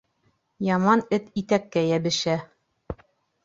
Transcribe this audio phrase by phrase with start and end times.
[0.67, 2.37] Яман эт итәккә йәбешә